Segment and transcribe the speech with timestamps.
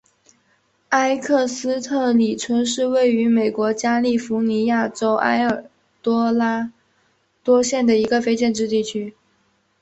[0.89, 5.69] 埃克斯特里村是位于美国加利福尼亚州埃尔
[6.01, 6.71] 多拉
[7.43, 9.15] 多县的一个非建制地区。